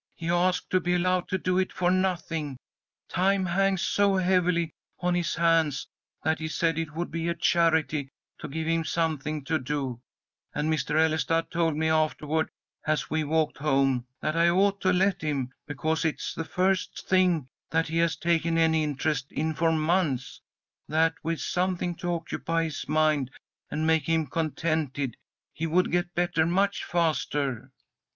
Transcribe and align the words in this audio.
"He 0.15 0.31
asked 0.31 0.71
to 0.71 0.79
be 0.79 0.95
allowed 0.95 1.27
to 1.27 1.37
do 1.37 1.59
it 1.59 1.71
for 1.71 1.91
nothing. 1.91 2.57
Time 3.07 3.45
hangs 3.45 3.83
so 3.83 4.15
heavily 4.15 4.71
on 4.97 5.13
his 5.13 5.35
hands 5.35 5.85
that 6.23 6.39
he 6.39 6.47
said 6.47 6.79
it 6.79 6.95
would 6.95 7.11
be 7.11 7.27
a 7.29 7.35
charity 7.35 8.09
to 8.39 8.47
give 8.47 8.65
him 8.65 8.83
something 8.83 9.43
to 9.45 9.59
do, 9.59 10.01
and 10.55 10.73
Mr. 10.73 10.95
Ellestad 10.95 11.51
told 11.51 11.75
me 11.75 11.87
afterward, 11.87 12.49
as 12.87 13.11
we 13.11 13.23
walked 13.23 13.59
home, 13.59 14.07
that 14.21 14.35
I 14.35 14.49
ought 14.49 14.81
to 14.81 14.91
let 14.91 15.21
him, 15.21 15.51
because 15.67 16.03
it's 16.03 16.33
the 16.33 16.45
first 16.45 17.07
thing 17.07 17.47
that 17.69 17.87
he 17.87 17.99
has 17.99 18.15
taken 18.15 18.57
any 18.57 18.83
interest 18.83 19.31
in 19.31 19.53
for 19.53 19.71
months; 19.71 20.41
that 20.87 21.13
with 21.21 21.39
something 21.39 21.93
to 21.97 22.11
occupy 22.13 22.63
his 22.63 22.89
mind 22.89 23.29
and 23.69 23.85
make 23.85 24.07
him 24.09 24.25
contented, 24.25 25.15
he 25.53 25.67
would 25.67 25.91
get 25.91 26.15
better 26.15 26.47
much 26.47 26.83
faster. 26.83 27.71